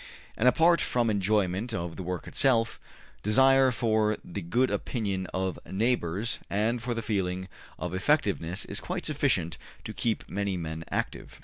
And 0.35 0.47
apart 0.47 0.81
from 0.81 1.11
enjoyment 1.11 1.75
of 1.75 1.95
the 1.95 2.01
work 2.01 2.25
itself, 2.27 2.79
desire 3.21 3.69
for 3.69 4.17
the 4.25 4.41
good 4.41 4.71
opinion 4.71 5.27
of 5.31 5.59
neighbors 5.63 6.39
and 6.49 6.81
for 6.81 6.95
the 6.95 7.03
feeling 7.03 7.47
of 7.77 7.93
effectiveness 7.93 8.65
is 8.65 8.79
quite 8.79 9.05
sufficient 9.05 9.59
to 9.83 9.93
keep 9.93 10.27
many 10.27 10.57
men 10.57 10.83
active. 10.89 11.39